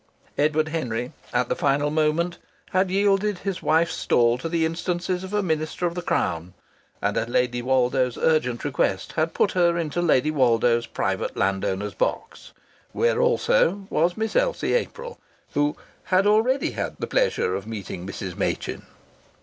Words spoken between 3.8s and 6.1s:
stall to the instances of a Minister of the